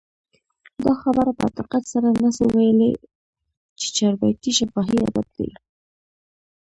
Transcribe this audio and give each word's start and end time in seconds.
دا 0.83 0.93
خبره 1.01 1.31
په 1.39 1.45
دقت 1.57 1.83
سره 1.93 2.09
نه 2.23 2.29
سو 2.37 2.45
ویلي، 2.55 2.91
چي 3.79 3.87
چاربیتې 3.97 4.51
شفاهي 4.59 4.97
ادب 5.07 5.27
دئ. 5.35 5.49